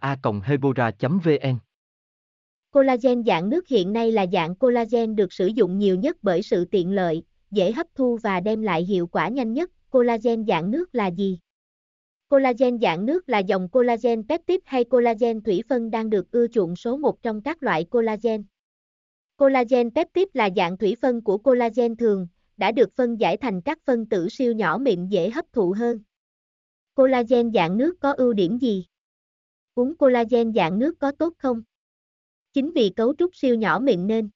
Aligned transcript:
a 0.00 0.16
hebora 0.44 0.90
vn 1.00 1.58
Collagen 2.70 3.24
dạng 3.24 3.48
nước 3.48 3.68
hiện 3.68 3.92
nay 3.92 4.12
là 4.12 4.26
dạng 4.32 4.54
collagen 4.56 5.16
được 5.16 5.32
sử 5.32 5.46
dụng 5.46 5.78
nhiều 5.78 5.96
nhất 5.96 6.16
bởi 6.22 6.42
sự 6.42 6.64
tiện 6.64 6.92
lợi, 6.92 7.22
dễ 7.50 7.72
hấp 7.72 7.86
thu 7.94 8.18
và 8.22 8.40
đem 8.40 8.62
lại 8.62 8.84
hiệu 8.84 9.06
quả 9.06 9.28
nhanh 9.28 9.52
nhất. 9.52 9.70
Collagen 9.90 10.46
dạng 10.46 10.70
nước 10.70 10.94
là 10.94 11.06
gì? 11.10 11.38
Collagen 12.28 12.78
dạng 12.78 13.06
nước 13.06 13.28
là 13.28 13.38
dòng 13.38 13.68
collagen 13.68 14.28
peptide 14.28 14.62
hay 14.64 14.84
collagen 14.84 15.40
thủy 15.40 15.62
phân 15.68 15.90
đang 15.90 16.10
được 16.10 16.30
ưa 16.30 16.46
chuộng 16.48 16.76
số 16.76 16.96
1 16.96 17.22
trong 17.22 17.42
các 17.42 17.62
loại 17.62 17.84
collagen. 17.84 18.44
Collagen 19.36 19.90
peptide 19.90 20.30
là 20.34 20.48
dạng 20.56 20.76
thủy 20.76 20.96
phân 21.02 21.22
của 21.22 21.38
collagen 21.38 21.96
thường, 21.96 22.28
đã 22.56 22.72
được 22.72 22.92
phân 22.96 23.20
giải 23.20 23.36
thành 23.36 23.60
các 23.60 23.78
phân 23.84 24.06
tử 24.06 24.28
siêu 24.28 24.52
nhỏ 24.52 24.78
mịn 24.78 25.08
dễ 25.08 25.30
hấp 25.30 25.44
thụ 25.52 25.74
hơn. 25.78 26.00
Collagen 26.94 27.52
dạng 27.52 27.76
nước 27.76 28.00
có 28.00 28.12
ưu 28.12 28.32
điểm 28.32 28.58
gì? 28.58 28.86
Uống 29.74 29.96
collagen 29.96 30.52
dạng 30.52 30.78
nước 30.78 30.98
có 30.98 31.12
tốt 31.18 31.32
không? 31.38 31.62
Chính 32.52 32.72
vì 32.74 32.90
cấu 32.90 33.14
trúc 33.18 33.30
siêu 33.34 33.54
nhỏ 33.54 33.78
mịn 33.78 34.06
nên. 34.06 34.28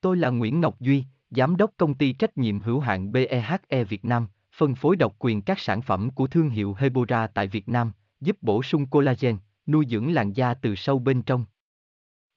Tôi 0.00 0.16
là 0.16 0.30
Nguyễn 0.30 0.60
Ngọc 0.60 0.80
Duy, 0.80 1.04
Giám 1.30 1.56
đốc 1.56 1.70
công 1.76 1.94
ty 1.94 2.12
trách 2.12 2.38
nhiệm 2.38 2.60
hữu 2.60 2.80
hạn 2.80 3.12
BEHE 3.12 3.84
Việt 3.88 4.04
Nam, 4.04 4.26
phân 4.52 4.74
phối 4.74 4.96
độc 4.96 5.16
quyền 5.18 5.42
các 5.42 5.58
sản 5.58 5.82
phẩm 5.82 6.10
của 6.10 6.26
thương 6.26 6.50
hiệu 6.50 6.74
Hebora 6.78 7.26
tại 7.26 7.46
Việt 7.46 7.68
Nam, 7.68 7.92
giúp 8.20 8.36
bổ 8.40 8.62
sung 8.62 8.86
collagen, 8.86 9.36
nuôi 9.66 9.86
dưỡng 9.90 10.14
làn 10.14 10.32
da 10.32 10.54
từ 10.54 10.74
sâu 10.74 10.98
bên 10.98 11.22
trong. 11.22 11.44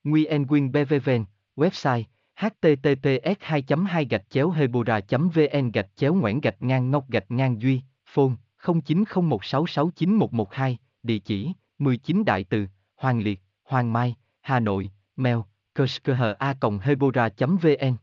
Nguyen 0.03 0.45
Nguyen 0.47 0.71
BVVN, 0.71 1.25
website 1.55 2.03
https 2.35 3.35
2 3.39 3.63
2 3.87 4.07
chéo 4.29 4.49
hebora 4.49 4.99
vn 5.09 5.71
gạch 5.71 5.89
chéo 5.95 6.13
ngoãn 6.13 6.41
gạch 6.41 6.61
ngang 6.61 6.91
ngọc 6.91 7.09
gạch 7.09 7.31
ngang 7.31 7.61
duy 7.61 7.81
phone 8.05 8.31
0901669112 8.61 10.75
địa 11.03 11.19
chỉ 11.19 11.53
19 11.79 12.25
đại 12.25 12.43
từ 12.43 12.67
hoàng 12.95 13.19
liệt 13.19 13.41
hoàng 13.63 13.93
mai 13.93 14.15
hà 14.41 14.59
nội 14.59 14.91
mail 15.15 15.37
kerskha 15.75 16.35
hebora 16.81 17.29
vn 17.39 17.95